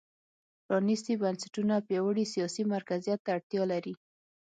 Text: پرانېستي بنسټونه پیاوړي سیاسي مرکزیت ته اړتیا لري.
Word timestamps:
پرانېستي 0.65 1.13
بنسټونه 1.21 1.75
پیاوړي 1.87 2.25
سیاسي 2.33 2.63
مرکزیت 2.73 3.19
ته 3.25 3.29
اړتیا 3.37 3.63
لري. 3.71 3.93